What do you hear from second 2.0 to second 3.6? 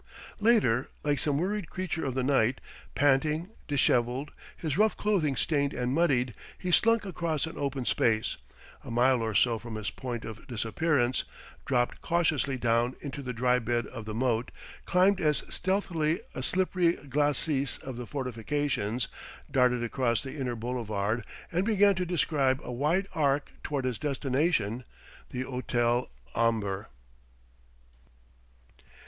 of the night, panting,